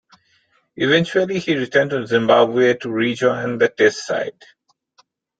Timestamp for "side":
4.07-4.41